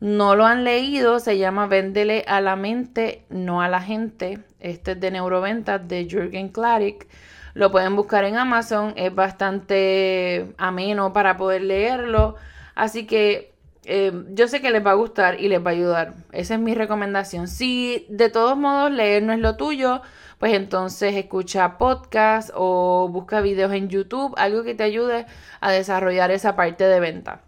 no 0.00 0.36
lo 0.36 0.46
han 0.46 0.64
leído, 0.64 1.18
se 1.18 1.36
llama 1.36 1.66
Véndele 1.66 2.24
a 2.28 2.40
la 2.40 2.56
mente, 2.56 3.24
no 3.28 3.60
a 3.60 3.68
la 3.68 3.82
gente. 3.82 4.38
Este 4.60 4.92
es 4.92 5.00
de 5.00 5.10
neuroventas 5.10 5.86
de 5.86 6.08
Jürgen 6.08 6.48
Klarik. 6.48 7.08
Lo 7.54 7.70
pueden 7.70 7.96
buscar 7.96 8.24
en 8.24 8.36
Amazon, 8.36 8.94
es 8.96 9.14
bastante 9.14 10.54
ameno 10.56 11.12
para 11.12 11.36
poder 11.36 11.62
leerlo. 11.62 12.36
Así 12.74 13.06
que 13.06 13.52
eh, 13.84 14.12
yo 14.30 14.48
sé 14.48 14.60
que 14.60 14.70
les 14.70 14.84
va 14.84 14.92
a 14.92 14.94
gustar 14.94 15.40
y 15.40 15.48
les 15.48 15.64
va 15.64 15.70
a 15.70 15.74
ayudar. 15.74 16.14
Esa 16.32 16.54
es 16.54 16.60
mi 16.60 16.74
recomendación. 16.74 17.48
Si 17.48 18.06
de 18.08 18.30
todos 18.30 18.56
modos 18.56 18.90
leer 18.90 19.22
no 19.22 19.32
es 19.32 19.40
lo 19.40 19.56
tuyo, 19.56 20.02
pues 20.38 20.54
entonces 20.54 21.14
escucha 21.14 21.78
podcast 21.78 22.50
o 22.54 23.08
busca 23.08 23.40
videos 23.40 23.72
en 23.72 23.88
YouTube, 23.88 24.34
algo 24.36 24.62
que 24.64 24.74
te 24.74 24.82
ayude 24.82 25.26
a 25.60 25.70
desarrollar 25.70 26.30
esa 26.30 26.56
parte 26.56 26.84
de 26.84 27.00
venta. 27.00 27.42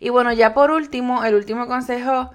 Y 0.00 0.08
bueno, 0.08 0.32
ya 0.32 0.54
por 0.54 0.70
último, 0.70 1.24
el 1.24 1.34
último 1.34 1.66
consejo 1.66 2.30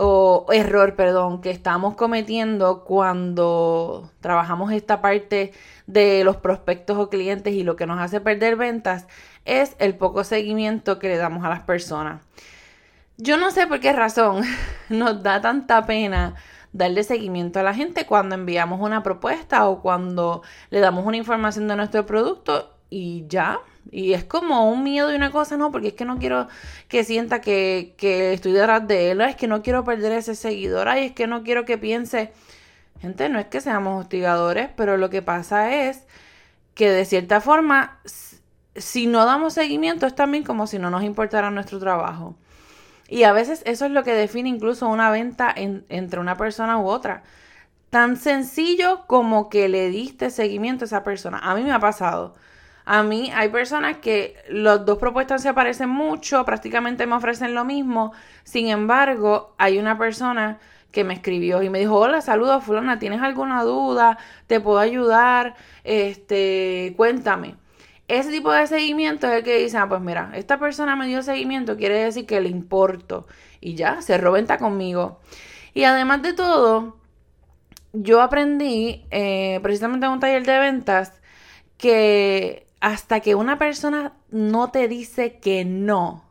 o 0.00 0.46
error, 0.52 0.94
perdón, 0.94 1.40
que 1.40 1.50
estamos 1.50 1.94
cometiendo 1.96 2.84
cuando 2.84 4.10
trabajamos 4.20 4.72
esta 4.72 5.00
parte 5.00 5.52
de 5.88 6.22
los 6.22 6.36
prospectos 6.36 6.96
o 6.98 7.10
clientes 7.10 7.52
y 7.54 7.64
lo 7.64 7.74
que 7.74 7.86
nos 7.86 7.98
hace 7.98 8.20
perder 8.20 8.54
ventas 8.56 9.08
es 9.44 9.74
el 9.80 9.96
poco 9.96 10.22
seguimiento 10.22 11.00
que 11.00 11.08
le 11.08 11.16
damos 11.16 11.44
a 11.44 11.48
las 11.48 11.60
personas. 11.60 12.22
Yo 13.16 13.36
no 13.36 13.50
sé 13.50 13.66
por 13.66 13.80
qué 13.80 13.92
razón 13.92 14.44
nos 14.88 15.22
da 15.24 15.40
tanta 15.40 15.84
pena 15.84 16.36
darle 16.72 17.02
seguimiento 17.02 17.58
a 17.58 17.64
la 17.64 17.74
gente 17.74 18.06
cuando 18.06 18.36
enviamos 18.36 18.80
una 18.80 19.02
propuesta 19.02 19.66
o 19.68 19.82
cuando 19.82 20.42
le 20.70 20.78
damos 20.78 21.06
una 21.06 21.16
información 21.16 21.66
de 21.66 21.74
nuestro 21.74 22.06
producto 22.06 22.72
y 22.88 23.26
ya. 23.26 23.58
Y 23.90 24.12
es 24.12 24.24
como 24.24 24.70
un 24.70 24.82
miedo 24.82 25.12
y 25.12 25.16
una 25.16 25.30
cosa, 25.30 25.56
no, 25.56 25.70
porque 25.72 25.88
es 25.88 25.94
que 25.94 26.04
no 26.04 26.18
quiero 26.18 26.48
que 26.88 27.04
sienta 27.04 27.40
que, 27.40 27.94
que 27.96 28.32
estoy 28.34 28.52
detrás 28.52 28.86
de 28.86 29.10
él, 29.12 29.20
es 29.22 29.36
que 29.36 29.48
no 29.48 29.62
quiero 29.62 29.84
perder 29.84 30.12
ese 30.12 30.34
seguidor, 30.34 30.88
ay, 30.88 31.06
es 31.06 31.12
que 31.12 31.26
no 31.26 31.42
quiero 31.42 31.64
que 31.64 31.78
piense. 31.78 32.32
Gente, 33.00 33.28
no 33.28 33.38
es 33.38 33.46
que 33.46 33.60
seamos 33.60 34.00
hostigadores, 34.02 34.70
pero 34.76 34.96
lo 34.96 35.08
que 35.10 35.22
pasa 35.22 35.88
es 35.88 36.04
que 36.74 36.90
de 36.90 37.04
cierta 37.04 37.40
forma, 37.40 38.00
si 38.76 39.06
no 39.06 39.24
damos 39.24 39.54
seguimiento, 39.54 40.06
es 40.06 40.14
también 40.14 40.44
como 40.44 40.66
si 40.66 40.78
no 40.78 40.90
nos 40.90 41.02
importara 41.02 41.50
nuestro 41.50 41.78
trabajo. 41.78 42.36
Y 43.08 43.22
a 43.24 43.32
veces 43.32 43.62
eso 43.66 43.86
es 43.86 43.90
lo 43.92 44.04
que 44.04 44.12
define 44.14 44.48
incluso 44.48 44.86
una 44.88 45.10
venta 45.10 45.52
entre 45.56 46.20
una 46.20 46.36
persona 46.36 46.78
u 46.78 46.86
otra. 46.86 47.22
Tan 47.90 48.16
sencillo 48.16 49.06
como 49.06 49.48
que 49.48 49.68
le 49.68 49.88
diste 49.88 50.30
seguimiento 50.30 50.84
a 50.84 50.86
esa 50.86 51.04
persona. 51.04 51.38
A 51.38 51.54
mí 51.54 51.62
me 51.62 51.72
ha 51.72 51.80
pasado. 51.80 52.34
A 52.90 53.02
mí 53.02 53.30
hay 53.34 53.50
personas 53.50 53.98
que 53.98 54.34
las 54.48 54.86
dos 54.86 54.96
propuestas 54.96 55.42
se 55.42 55.52
parecen 55.52 55.90
mucho, 55.90 56.42
prácticamente 56.46 57.06
me 57.06 57.16
ofrecen 57.16 57.54
lo 57.54 57.66
mismo. 57.66 58.12
Sin 58.44 58.68
embargo, 58.68 59.54
hay 59.58 59.78
una 59.78 59.98
persona 59.98 60.58
que 60.90 61.04
me 61.04 61.12
escribió 61.12 61.62
y 61.62 61.68
me 61.68 61.80
dijo, 61.80 61.96
hola, 61.96 62.22
saludos 62.22 62.64
fulana, 62.64 62.98
¿tienes 62.98 63.20
alguna 63.20 63.62
duda? 63.62 64.16
¿Te 64.46 64.58
puedo 64.58 64.78
ayudar? 64.78 65.54
Este, 65.84 66.94
cuéntame. 66.96 67.56
Ese 68.08 68.30
tipo 68.30 68.50
de 68.52 68.66
seguimiento 68.66 69.26
es 69.26 69.34
el 69.34 69.44
que 69.44 69.58
dice, 69.58 69.76
ah, 69.76 69.86
pues 69.86 70.00
mira, 70.00 70.30
esta 70.34 70.58
persona 70.58 70.96
me 70.96 71.06
dio 71.08 71.22
seguimiento, 71.22 71.76
quiere 71.76 72.02
decir 72.04 72.24
que 72.24 72.40
le 72.40 72.48
importo. 72.48 73.26
Y 73.60 73.74
ya, 73.74 74.00
se 74.00 74.16
venta 74.16 74.56
conmigo. 74.56 75.20
Y 75.74 75.84
además 75.84 76.22
de 76.22 76.32
todo, 76.32 76.96
yo 77.92 78.22
aprendí 78.22 79.04
eh, 79.10 79.60
precisamente 79.62 80.06
en 80.06 80.12
un 80.12 80.20
taller 80.20 80.46
de 80.46 80.58
ventas 80.58 81.12
que 81.76 82.67
hasta 82.80 83.20
que 83.20 83.34
una 83.34 83.58
persona 83.58 84.12
no 84.30 84.70
te 84.70 84.88
dice 84.88 85.38
que 85.38 85.64
no, 85.64 86.24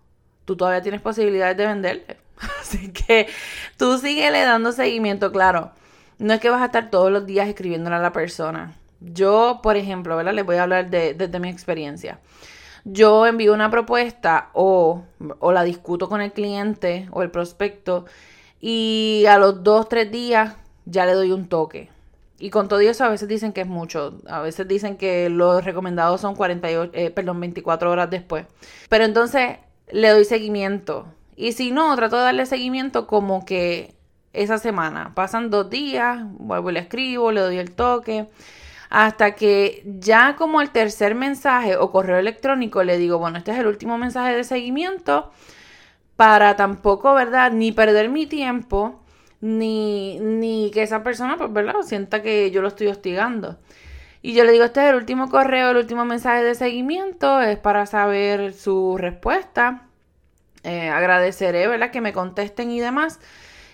tú 0.45 0.55
todavía 0.55 0.81
tienes 0.81 1.01
posibilidades 1.01 1.57
de 1.57 1.67
venderle. 1.67 2.17
Así 2.61 2.91
que 2.91 3.27
tú 3.77 3.97
síguele 3.97 4.41
dando 4.43 4.71
seguimiento, 4.71 5.31
claro. 5.31 5.71
No 6.19 6.33
es 6.33 6.39
que 6.39 6.49
vas 6.49 6.61
a 6.61 6.65
estar 6.65 6.89
todos 6.89 7.11
los 7.11 7.25
días 7.25 7.47
escribiéndole 7.47 7.95
a 7.95 7.99
la 7.99 8.11
persona. 8.11 8.75
Yo, 8.99 9.59
por 9.61 9.77
ejemplo, 9.77 10.15
¿verdad? 10.17 10.33
Les 10.33 10.45
voy 10.45 10.55
a 10.55 10.63
hablar 10.63 10.89
de, 10.89 11.13
desde 11.13 11.39
mi 11.39 11.49
experiencia. 11.49 12.19
Yo 12.85 13.27
envío 13.27 13.53
una 13.53 13.69
propuesta 13.69 14.49
o, 14.53 15.03
o 15.39 15.51
la 15.51 15.63
discuto 15.63 16.09
con 16.09 16.21
el 16.21 16.31
cliente 16.31 17.07
o 17.11 17.21
el 17.21 17.29
prospecto 17.29 18.05
y 18.59 19.25
a 19.29 19.37
los 19.37 19.63
dos, 19.63 19.89
tres 19.89 20.11
días 20.11 20.55
ya 20.85 21.05
le 21.05 21.13
doy 21.13 21.31
un 21.31 21.47
toque. 21.47 21.89
Y 22.39 22.49
con 22.51 22.67
todo 22.67 22.79
eso 22.79 23.03
a 23.03 23.09
veces 23.09 23.27
dicen 23.27 23.51
que 23.51 23.61
es 23.61 23.67
mucho, 23.67 24.19
a 24.27 24.41
veces 24.41 24.67
dicen 24.67 24.97
que 24.97 25.29
los 25.29 25.65
recomendados 25.65 26.21
son 26.21 26.35
48, 26.35 26.91
eh, 26.93 27.09
perdón, 27.09 27.39
24 27.39 27.89
horas 27.89 28.09
después. 28.09 28.45
Pero 28.89 29.05
entonces 29.05 29.57
le 29.91 30.09
doy 30.09 30.25
seguimiento. 30.25 31.07
Y 31.35 31.53
si 31.53 31.71
no, 31.71 31.95
trato 31.95 32.17
de 32.17 32.23
darle 32.23 32.45
seguimiento 32.45 33.07
como 33.07 33.45
que 33.45 33.95
esa 34.33 34.59
semana. 34.59 35.13
Pasan 35.15 35.49
dos 35.49 35.69
días, 35.69 36.19
vuelvo 36.37 36.69
y 36.69 36.73
le 36.73 36.79
escribo, 36.81 37.31
le 37.31 37.41
doy 37.41 37.57
el 37.57 37.71
toque 37.71 38.27
hasta 38.89 39.35
que 39.35 39.83
ya 39.99 40.35
como 40.35 40.61
el 40.61 40.69
tercer 40.69 41.15
mensaje 41.15 41.75
o 41.75 41.91
correo 41.91 42.17
electrónico 42.17 42.83
le 42.83 42.97
digo, 42.97 43.19
bueno, 43.19 43.37
este 43.37 43.51
es 43.51 43.59
el 43.59 43.67
último 43.67 43.97
mensaje 43.97 44.35
de 44.35 44.43
seguimiento 44.43 45.31
para 46.15 46.55
tampoco, 46.55 47.13
¿verdad? 47.13 47.51
Ni 47.51 47.71
perder 47.71 48.09
mi 48.09 48.25
tiempo, 48.25 49.03
ni, 49.41 50.19
ni 50.19 50.71
que 50.71 50.83
esa 50.83 51.03
persona, 51.03 51.37
pues, 51.37 51.51
¿verdad? 51.53 51.75
Sienta 51.83 52.21
que 52.21 52.51
yo 52.51 52.61
lo 52.61 52.69
estoy 52.69 52.87
hostigando. 52.87 53.57
Y 54.21 54.33
yo 54.33 54.43
le 54.43 54.51
digo, 54.51 54.65
este 54.65 54.83
es 54.83 54.89
el 54.89 54.95
último 54.95 55.29
correo, 55.29 55.71
el 55.71 55.77
último 55.77 56.05
mensaje 56.05 56.43
de 56.43 56.55
seguimiento, 56.55 57.41
es 57.41 57.57
para 57.57 57.85
saber 57.85 58.53
su 58.53 58.97
respuesta. 58.97 59.87
Eh, 60.63 60.89
agradeceré, 60.89 61.67
¿verdad? 61.67 61.91
Que 61.91 62.01
me 62.01 62.13
contesten 62.13 62.71
y 62.71 62.79
demás. 62.79 63.19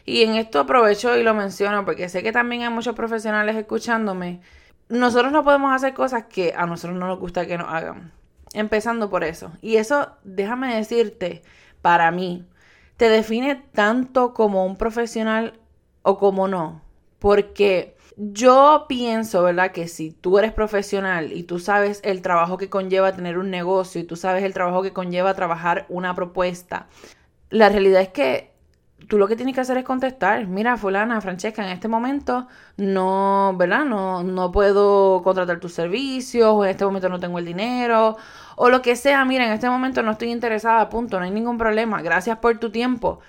Y 0.06 0.24
en 0.24 0.36
esto 0.36 0.60
aprovecho 0.60 1.18
y 1.18 1.24
lo 1.24 1.34
menciono 1.34 1.86
porque 1.86 2.10
sé 2.10 2.24
que 2.24 2.32
también 2.32 2.64
hay 2.64 2.70
muchos 2.70 2.94
profesionales 2.96 3.56
escuchándome 3.56 4.42
nosotros 4.90 5.32
no 5.32 5.44
podemos 5.44 5.74
hacer 5.74 5.94
cosas 5.94 6.26
que 6.26 6.54
a 6.56 6.66
nosotros 6.66 6.98
no 6.98 7.08
nos 7.08 7.20
gusta 7.20 7.46
que 7.46 7.58
nos 7.58 7.70
hagan. 7.70 8.12
Empezando 8.54 9.10
por 9.10 9.24
eso. 9.24 9.52
Y 9.62 9.78
eso, 9.78 10.12
déjame 10.24 10.76
decirte, 10.76 11.42
para 11.82 12.12
mí, 12.12 12.46
te 13.04 13.10
define 13.10 13.56
tanto 13.74 14.34
como 14.34 14.66
un 14.66 14.78
profesional 14.78 15.60
o 16.04 16.18
como 16.18 16.48
no. 16.48 16.82
porque 17.20 17.98
yo 18.16 18.86
pienso, 18.88 19.44
¿verdad? 19.44 19.72
Que 19.74 19.90
si 19.90 20.12
tú 20.12 20.40
eres 20.40 20.54
profesional 20.54 21.34
y 21.34 21.44
tú 21.44 21.60
sabes 21.60 22.00
el 22.06 22.22
trabajo 22.22 22.58
que 22.58 22.70
conlleva 22.70 23.12
tener 23.12 23.38
un 23.38 23.50
negocio 23.50 24.00
y 24.00 24.06
tú 24.06 24.16
sabes 24.16 24.44
el 24.46 24.54
trabajo 24.54 24.84
que 24.84 24.94
conlleva 24.94 25.34
trabajar 25.34 25.86
una 25.90 26.16
propuesta, 26.16 26.88
la 27.50 27.68
realidad 27.68 28.02
es 28.04 28.10
que 28.10 28.54
tú 29.08 29.18
lo 29.18 29.28
que 29.28 29.36
tienes 29.36 29.56
que 29.56 29.62
hacer 29.62 29.78
es 29.78 29.84
contestar, 29.84 30.48
mira, 30.48 30.78
fulana, 30.78 31.20
Francesca, 31.22 31.66
en 31.66 31.72
este 31.74 31.88
momento 31.90 32.48
no, 32.78 33.54
¿verdad? 33.58 33.86
No, 33.86 34.24
no 34.24 34.52
puedo 34.52 35.22
contratar 35.24 35.60
tus 35.60 35.74
servicios, 35.74 36.48
o 36.54 36.64
en 36.64 36.72
este 36.72 36.86
momento 36.86 37.10
no 37.10 37.20
tengo 37.20 37.40
el 37.40 37.46
dinero, 37.46 38.18
o 38.56 38.70
lo 38.70 38.82
que 38.82 38.96
sea, 38.96 39.24
mira, 39.26 39.46
en 39.46 39.54
este 39.54 39.70
momento 39.70 40.04
no 40.04 40.12
estoy 40.12 40.32
interesada, 40.32 40.90
punto, 40.90 41.20
no 41.20 41.26
hay 41.26 41.32
ningún 41.32 41.58
problema, 41.58 42.02
gracias 42.02 42.38
por 42.38 42.58
tu 42.60 42.72
tiempo 42.72 43.20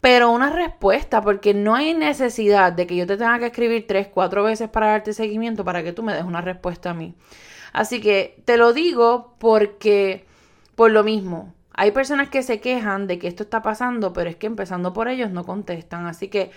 pero 0.00 0.30
una 0.30 0.50
respuesta, 0.50 1.20
porque 1.20 1.52
no 1.54 1.74
hay 1.74 1.94
necesidad 1.94 2.72
de 2.72 2.86
que 2.86 2.96
yo 2.96 3.06
te 3.06 3.16
tenga 3.16 3.38
que 3.38 3.46
escribir 3.46 3.86
tres, 3.86 4.08
cuatro 4.08 4.42
veces 4.42 4.68
para 4.68 4.88
darte 4.88 5.12
seguimiento 5.12 5.64
para 5.64 5.82
que 5.82 5.92
tú 5.92 6.02
me 6.02 6.14
des 6.14 6.24
una 6.24 6.40
respuesta 6.40 6.90
a 6.90 6.94
mí. 6.94 7.14
Así 7.72 8.00
que 8.00 8.40
te 8.46 8.56
lo 8.56 8.72
digo 8.72 9.34
porque, 9.38 10.24
por 10.74 10.90
lo 10.90 11.04
mismo, 11.04 11.54
hay 11.74 11.90
personas 11.92 12.30
que 12.30 12.42
se 12.42 12.60
quejan 12.60 13.06
de 13.06 13.18
que 13.18 13.28
esto 13.28 13.42
está 13.42 13.62
pasando, 13.62 14.12
pero 14.12 14.30
es 14.30 14.36
que 14.36 14.46
empezando 14.46 14.92
por 14.92 15.08
ellos 15.08 15.30
no 15.30 15.44
contestan. 15.44 16.06
Así 16.06 16.28
que 16.28 16.50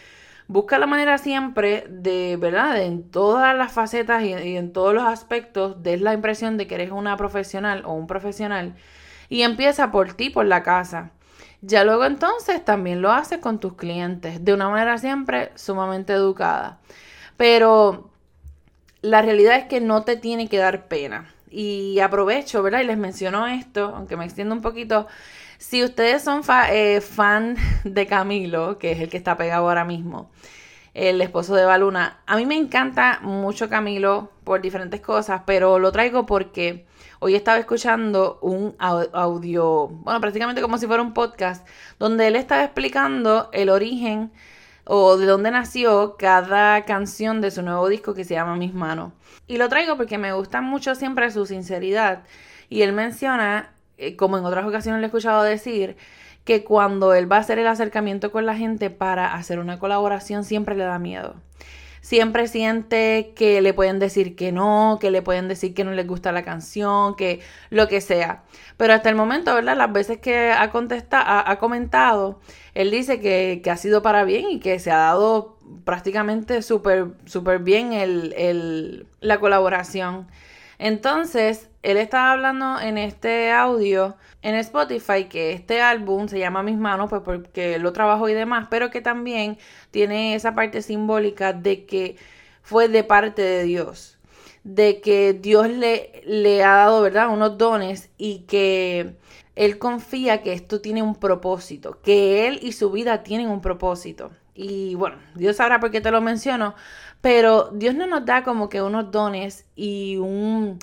busca 0.47 0.77
la 0.77 0.88
manera 0.88 1.17
siempre 1.17 1.85
de, 1.89 2.38
¿verdad? 2.39 2.81
En 2.81 3.09
todas 3.09 3.55
las 3.57 3.71
facetas 3.71 4.23
y, 4.23 4.33
y 4.33 4.57
en 4.57 4.73
todos 4.73 4.93
los 4.93 5.03
aspectos, 5.03 5.81
des 5.83 6.01
la 6.01 6.13
impresión 6.13 6.57
de 6.57 6.67
que 6.67 6.75
eres 6.75 6.91
una 6.91 7.17
profesional 7.17 7.83
o 7.85 7.93
un 7.93 8.07
profesional 8.07 8.75
y 9.29 9.41
empieza 9.43 9.91
por 9.91 10.13
ti, 10.13 10.29
por 10.29 10.45
la 10.45 10.63
casa. 10.63 11.12
Ya 11.62 11.83
luego 11.85 12.05
entonces 12.05 12.63
también 12.65 13.01
lo 13.01 13.12
haces 13.12 13.39
con 13.39 13.59
tus 13.59 13.75
clientes 13.75 14.43
de 14.43 14.53
una 14.53 14.69
manera 14.69 14.97
siempre 14.97 15.51
sumamente 15.55 16.13
educada. 16.13 16.79
Pero 17.38 18.12
la 19.01 19.21
realidad 19.21 19.57
es 19.57 19.65
que 19.65 19.81
no 19.81 20.03
te 20.03 20.17
tiene 20.17 20.50
que 20.50 20.57
dar 20.57 20.88
pena. 20.88 21.33
Y 21.50 22.00
aprovecho, 22.00 22.63
¿verdad? 22.63 22.81
Y 22.81 22.85
les 22.85 22.97
menciono 22.97 23.47
esto, 23.47 23.93
aunque 23.95 24.17
me 24.17 24.25
extiendo 24.25 24.55
un 24.55 24.62
poquito. 24.62 25.07
Si 25.63 25.84
ustedes 25.84 26.22
son 26.22 26.41
eh, 26.70 27.00
fan 27.01 27.55
de 27.84 28.05
Camilo, 28.05 28.77
que 28.77 28.91
es 28.91 29.00
el 29.00 29.10
que 29.10 29.17
está 29.17 29.38
pegado 29.38 29.67
ahora 29.67 29.86
mismo, 29.86 30.29
el 30.93 31.22
esposo 31.22 31.55
de 31.55 31.65
Baluna, 31.65 32.20
a 32.27 32.36
mí 32.36 32.46
me 32.46 32.55
encanta 32.55 33.20
mucho 33.22 33.70
Camilo 33.70 34.29
por 34.43 34.62
diferentes 34.62 35.01
cosas, 35.01 35.41
pero 35.46 35.79
lo 35.79 35.91
traigo 35.91 36.25
porque 36.25 36.86
Hoy 37.25 37.36
estaba 37.36 37.58
escuchando 37.58 38.38
un 38.41 38.75
audio, 38.79 39.88
bueno, 39.88 40.20
prácticamente 40.20 40.62
como 40.62 40.77
si 40.77 40.88
fuera 40.88 41.01
un 41.01 41.13
podcast, 41.13 41.65
donde 41.98 42.27
él 42.27 42.36
estaba 42.36 42.65
explicando 42.65 43.50
el 43.53 43.70
origen 43.70 44.29
o 44.84 45.15
de 45.15 45.25
dónde 45.25 45.50
nació 45.50 46.17
cada 46.17 46.82
canción 46.84 47.39
de 47.39 47.50
su 47.51 47.62
nuevo 47.62 47.88
disco 47.88 48.13
que 48.13 48.25
se 48.25 48.34
llama 48.34 48.58
Mis 48.58 48.74
Manos. 48.74 49.13
Y 49.48 49.58
lo 49.58 49.70
traigo 49.70 49.96
porque 49.96 50.17
me 50.17 50.34
gusta 50.34 50.60
mucho 50.60 50.96
siempre 50.96 51.32
su 51.32 51.46
sinceridad. 51.46 52.24
Y 52.67 52.82
él 52.82 52.91
menciona, 52.91 53.73
eh, 53.97 54.15
como 54.15 54.38
en 54.38 54.45
otras 54.45 54.65
ocasiones 54.65 55.01
le 55.01 55.05
he 55.05 55.07
escuchado 55.07 55.43
decir, 55.43 55.97
que 56.43 56.63
cuando 56.63 57.13
él 57.13 57.31
va 57.31 57.38
a 57.38 57.39
hacer 57.39 57.59
el 57.59 57.67
acercamiento 57.67 58.31
con 58.31 58.45
la 58.45 58.55
gente 58.55 58.89
para 58.89 59.33
hacer 59.33 59.59
una 59.59 59.79
colaboración 59.79 60.43
siempre 60.43 60.75
le 60.75 60.83
da 60.83 61.00
miedo 61.00 61.35
siempre 62.03 62.50
siente 62.50 63.31
que 63.33 63.62
le 63.62 63.73
pueden 63.73 63.97
decir 63.97 64.35
que 64.35 64.51
no, 64.51 64.97
que 65.00 65.09
le 65.09 65.21
pueden 65.21 65.47
decir 65.47 65.73
que 65.73 65.85
no 65.85 65.91
les 65.91 66.05
gusta 66.05 66.33
la 66.33 66.43
canción, 66.43 67.15
que 67.15 67.39
lo 67.69 67.88
que 67.88 68.01
sea. 68.01 68.43
Pero 68.75 68.93
hasta 68.93 69.09
el 69.09 69.15
momento, 69.15 69.55
¿verdad? 69.55 69.77
Las 69.77 69.91
veces 69.91 70.17
que 70.19 70.51
ha, 70.51 70.69
contestado, 70.69 71.23
ha, 71.25 71.57
comentado, 71.59 72.41
él 72.73 72.91
dice 72.91 73.21
que, 73.21 73.62
ha 73.71 73.77
sido 73.77 74.01
para 74.01 74.25
bien 74.25 74.50
y 74.50 74.59
que 74.59 74.79
se 74.79 74.91
ha 74.91 74.97
dado 74.97 75.57
prácticamente 75.85 76.62
súper 76.62 77.07
súper 77.25 77.59
bien 77.59 77.93
el, 77.93 79.07
la 79.21 79.39
colaboración. 79.39 80.27
Entonces, 80.84 81.70
él 81.82 81.96
estaba 81.96 82.34
hablando 82.34 82.78
en 82.78 82.98
este 82.98 83.54
audio 83.54 84.17
en 84.41 84.56
Spotify 84.56 85.30
que 85.30 85.54
este 85.54 85.82
álbum 85.82 86.28
se 86.28 86.39
llama 86.39 86.62
Mis 86.62 86.76
Manos, 86.76 87.10
pues 87.10 87.22
porque 87.24 87.80
lo 87.80 87.93
trabajo 87.93 88.28
y 88.28 88.34
demás, 88.34 88.67
pero 88.69 88.91
que 88.91 89.00
también 89.00 89.58
tiene 89.91 90.36
esa 90.36 90.56
parte 90.56 90.82
simbólica 90.82 91.54
de 91.54 91.86
que 91.86 92.17
fue 92.63 92.89
de 92.89 93.06
parte 93.06 93.41
de 93.41 93.63
Dios, 93.63 94.17
de 94.65 95.00
que 95.00 95.32
Dios 95.32 95.69
le, 95.69 96.22
le 96.26 96.65
ha 96.65 96.76
dado, 96.76 97.02
¿verdad?, 97.02 97.30
unos 97.30 97.58
dones 97.58 98.10
y 98.17 98.39
que 98.39 99.15
él 99.56 99.78
confía 99.78 100.41
que 100.41 100.52
esto 100.52 100.82
tiene 100.82 101.02
un 101.02 101.15
propósito, 101.15 102.02
que 102.02 102.46
él 102.46 102.60
y 102.62 102.74
su 102.74 102.91
vida 102.91 103.24
tienen 103.24 103.48
un 103.48 103.62
propósito. 103.62 104.32
Y 104.54 104.96
bueno, 104.96 105.15
Dios 105.36 105.56
sabrá 105.56 105.80
por 105.80 105.91
qué 105.91 106.02
te 106.02 106.12
lo 106.12 106.22
menciono, 106.22 106.76
pero 107.23 107.69
Dios 107.71 107.95
no 107.95 108.05
nos 108.05 108.25
da 108.25 108.43
como 108.43 108.67
que 108.67 108.81
unos 108.81 109.09
dones 109.09 109.65
y 109.77 110.17
un 110.17 110.77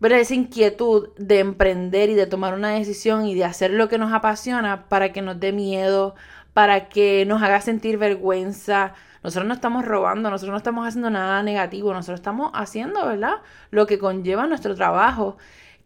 ver 0.00 0.14
esa 0.14 0.34
inquietud 0.34 1.10
de 1.16 1.38
emprender 1.38 2.10
y 2.10 2.14
de 2.14 2.26
tomar 2.26 2.54
una 2.54 2.70
decisión 2.70 3.24
y 3.24 3.36
de 3.36 3.44
hacer 3.44 3.70
lo 3.70 3.88
que 3.88 3.96
nos 3.96 4.12
apasiona 4.12 4.88
para 4.88 5.12
que 5.12 5.22
nos 5.22 5.38
dé 5.38 5.52
miedo, 5.52 6.16
para 6.54 6.88
que 6.88 7.24
nos 7.24 7.40
haga 7.40 7.60
sentir 7.60 7.98
vergüenza. 7.98 8.94
Nosotros 9.22 9.46
no 9.46 9.54
estamos 9.54 9.84
robando, 9.84 10.28
nosotros 10.28 10.50
no 10.50 10.56
estamos 10.56 10.88
haciendo 10.88 11.08
nada 11.08 11.40
negativo, 11.44 11.92
nosotros 11.92 12.18
estamos 12.18 12.50
haciendo, 12.52 13.06
¿verdad? 13.06 13.36
Lo 13.70 13.86
que 13.86 14.00
conlleva 14.00 14.48
nuestro 14.48 14.74
trabajo 14.74 15.36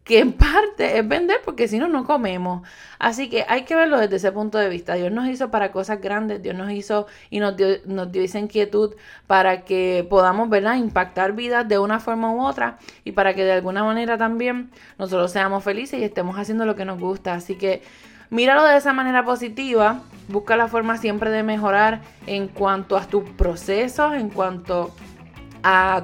que 0.04 0.18
en 0.18 0.32
parte 0.32 0.98
es 0.98 1.08
vender 1.08 1.40
porque 1.44 1.66
si 1.66 1.78
no, 1.78 1.88
no 1.88 2.04
comemos. 2.04 2.66
Así 2.98 3.30
que 3.30 3.46
hay 3.48 3.64
que 3.64 3.74
verlo 3.74 3.98
desde 3.98 4.16
ese 4.16 4.32
punto 4.32 4.58
de 4.58 4.68
vista. 4.68 4.94
Dios 4.94 5.10
nos 5.10 5.26
hizo 5.28 5.50
para 5.50 5.72
cosas 5.72 6.00
grandes, 6.00 6.42
Dios 6.42 6.54
nos 6.54 6.70
hizo 6.70 7.06
y 7.30 7.40
nos 7.40 7.56
dio, 7.56 7.68
nos 7.86 8.12
dio 8.12 8.22
esa 8.22 8.38
inquietud 8.38 8.94
para 9.26 9.62
que 9.62 10.06
podamos, 10.08 10.50
¿verdad?, 10.50 10.76
impactar 10.76 11.32
vidas 11.32 11.66
de 11.66 11.78
una 11.78 12.00
forma 12.00 12.30
u 12.30 12.42
otra 12.44 12.78
y 13.02 13.12
para 13.12 13.34
que 13.34 13.44
de 13.44 13.52
alguna 13.52 13.82
manera 13.82 14.18
también 14.18 14.70
nosotros 14.98 15.32
seamos 15.32 15.64
felices 15.64 15.98
y 15.98 16.04
estemos 16.04 16.38
haciendo 16.38 16.66
lo 16.66 16.76
que 16.76 16.84
nos 16.84 17.00
gusta. 17.00 17.32
Así 17.32 17.56
que 17.56 17.82
míralo 18.28 18.64
de 18.64 18.76
esa 18.76 18.92
manera 18.92 19.24
positiva, 19.24 20.02
busca 20.28 20.56
la 20.58 20.68
forma 20.68 20.98
siempre 20.98 21.30
de 21.30 21.42
mejorar 21.42 22.02
en 22.26 22.48
cuanto 22.48 22.98
a 22.98 23.06
tus 23.06 23.24
procesos, 23.30 24.12
en 24.12 24.28
cuanto 24.28 24.94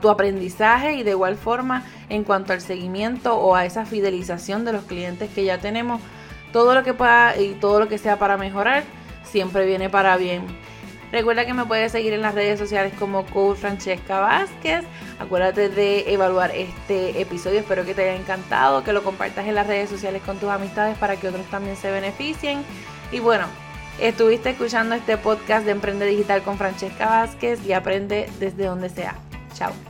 tu 0.01 0.09
aprendizaje 0.09 0.95
y 0.95 1.03
de 1.03 1.11
igual 1.11 1.37
forma 1.37 1.85
en 2.09 2.25
cuanto 2.25 2.53
al 2.53 2.61
seguimiento 2.61 3.37
o 3.37 3.55
a 3.55 3.67
esa 3.67 3.85
fidelización 3.85 4.65
de 4.65 4.73
los 4.73 4.85
clientes 4.85 5.31
que 5.31 5.45
ya 5.45 5.59
tenemos. 5.59 6.01
Todo 6.53 6.75
lo 6.75 6.83
que 6.83 6.95
pueda 6.95 7.39
y 7.39 7.55
todo 7.55 7.79
lo 7.79 7.89
que 7.89 7.99
sea 7.99 8.19
para 8.19 8.37
mejorar 8.37 8.85
siempre 9.23 9.67
viene 9.67 9.89
para 9.89 10.17
bien. 10.17 10.45
Recuerda 11.13 11.45
que 11.45 11.55
me 11.55 11.65
puedes 11.65 11.91
seguir 11.91 12.13
en 12.13 12.23
las 12.23 12.35
redes 12.35 12.59
sociales 12.59 12.93
como 12.99 13.27
Coach 13.27 13.59
Francesca 13.59 14.21
Vázquez. 14.21 14.85
Acuérdate 15.19 15.69
de 15.69 16.13
evaluar 16.13 16.53
este 16.55 17.21
episodio. 17.21 17.61
Espero 17.61 17.85
que 17.85 17.95
te 17.95 18.09
haya 18.09 18.21
encantado, 18.21 18.85
que 18.85 18.93
lo 18.93 19.03
compartas 19.03 19.47
en 19.47 19.57
las 19.57 19.67
redes 19.67 19.91
sociales 19.91 20.23
con 20.25 20.39
tus 20.39 20.49
amistades 20.49 20.97
para 20.99 21.17
que 21.17 21.29
otros 21.29 21.45
también 21.47 21.77
se 21.77 21.91
beneficien. 21.91 22.65
Y 23.11 23.19
bueno, 23.19 23.47
estuviste 24.01 24.51
escuchando 24.51 24.95
este 24.95 25.17
podcast 25.17 25.65
de 25.67 25.73
Emprende 25.73 26.07
Digital 26.07 26.43
con 26.43 26.57
Francesca 26.57 27.07
Vázquez 27.07 27.67
y 27.67 27.73
aprende 27.73 28.31
desde 28.39 28.67
donde 28.67 28.89
sea. 28.89 29.17
Tchau! 29.55 29.90